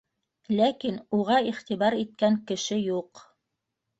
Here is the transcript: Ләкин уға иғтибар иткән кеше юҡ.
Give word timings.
Ләкин 0.59 0.95
уға 1.17 1.35
иғтибар 1.51 1.97
иткән 2.03 2.39
кеше 2.53 2.79
юҡ. 2.79 3.25